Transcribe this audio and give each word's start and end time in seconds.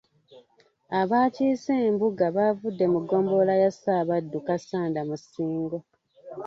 Abaakiise 0.99 1.73
embuga 1.87 2.25
baavudde 2.35 2.85
mu 2.93 2.99
ggombolola 3.03 3.53
ya 3.61 3.69
Ssaabaddu 3.75 4.37
Kassanda 4.47 5.01
mu 5.09 5.15
Ssingo. 5.21 5.77